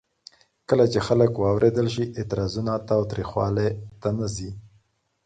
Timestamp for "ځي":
4.35-4.51